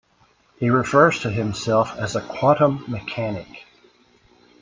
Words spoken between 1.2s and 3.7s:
himself as a "quantum mechanic".